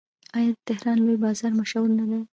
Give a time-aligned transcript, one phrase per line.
[0.37, 2.19] آیا د تهران لوی بازار مشهور نه دی؟